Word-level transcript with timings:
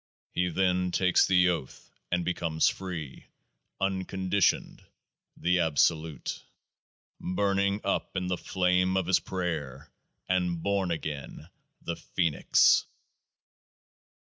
He 0.31 0.49
then 0.49 0.89
takes 0.89 1.27
the 1.27 1.47
Oath 1.49 1.91
and 2.11 2.25
becomes 2.25 2.67
free— 2.67 3.27
unconditioned— 3.79 4.83
the 5.37 5.59
Absolute. 5.59 6.43
Burning 7.19 7.81
up 7.83 8.17
in 8.17 8.25
the 8.25 8.35
Flame 8.35 8.97
of 8.97 9.05
his 9.05 9.19
Prayer, 9.19 9.91
and 10.27 10.63
born 10.63 10.89
again— 10.89 11.49
the 11.83 11.97
Phoenix 11.97 12.87